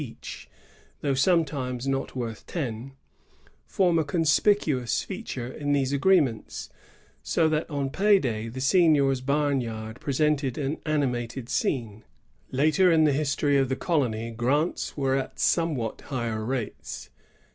[0.03, 0.49] each,
[1.03, 2.93] tihough sometimes not worth ten,
[3.67, 6.69] form a con spicuous feature in these agreements;
[7.21, 12.03] so that on pay day the seignior's barnyard presented an animated scene.
[12.51, 17.11] LaSr in the Wstory of the colony grante were at somewhat higher rates.